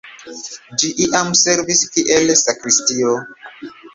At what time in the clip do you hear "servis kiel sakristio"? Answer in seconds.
1.41-3.15